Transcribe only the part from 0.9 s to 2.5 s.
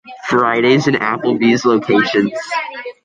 Applebee's locations.